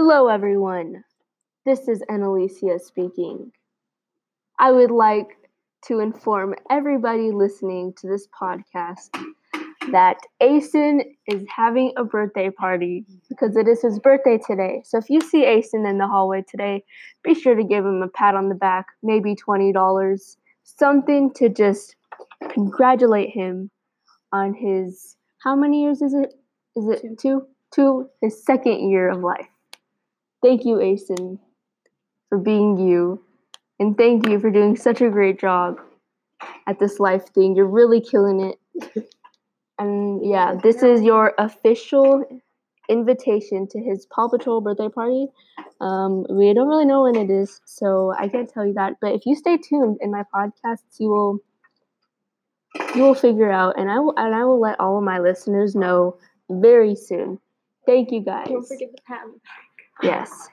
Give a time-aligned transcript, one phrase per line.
[0.00, 1.02] Hello, everyone.
[1.66, 3.50] This is Annalicia speaking.
[4.60, 5.26] I would like
[5.86, 9.08] to inform everybody listening to this podcast
[9.90, 14.82] that Asen is having a birthday party because it is his birthday today.
[14.84, 16.84] So if you see Asen in the hallway today,
[17.24, 21.96] be sure to give him a pat on the back, maybe $20, something to just
[22.50, 23.68] congratulate him
[24.32, 26.34] on his how many years is it?
[26.76, 27.16] Is it two?
[27.18, 29.48] Two, two his second year of life.
[30.42, 31.38] Thank you, Asen,
[32.28, 33.24] for being you.
[33.80, 35.80] And thank you for doing such a great job
[36.66, 37.56] at this life thing.
[37.56, 38.58] You're really killing it.
[39.78, 42.24] And yeah, this is your official
[42.88, 45.28] invitation to his Paw Patrol birthday party.
[45.80, 48.94] Um, we don't really know when it is, so I can't tell you that.
[49.00, 51.38] But if you stay tuned in my podcasts, you will
[52.94, 55.74] you will figure out, and I will and I will let all of my listeners
[55.74, 56.16] know
[56.50, 57.38] very soon.
[57.86, 58.48] Thank you guys.
[58.48, 59.77] Don't forget the pat on the back.
[60.02, 60.48] Yes.